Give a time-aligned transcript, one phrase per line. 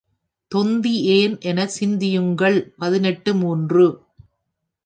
[0.51, 3.85] தொந்தி ஏன் என சிந்தியுங்கள் பதினெட்டு மூன்று.